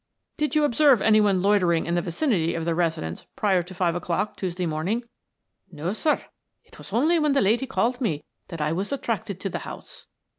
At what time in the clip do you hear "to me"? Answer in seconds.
7.97-8.25